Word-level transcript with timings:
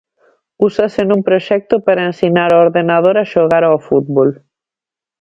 Úsase 0.67 1.01
nun 1.05 1.21
proxecto 1.27 1.75
para 1.85 2.07
ensinar 2.11 2.49
ao 2.51 2.61
ordenador 2.65 3.15
a 3.19 3.29
xogar 3.33 3.63
ao 3.65 3.77
fútbol. 3.87 4.29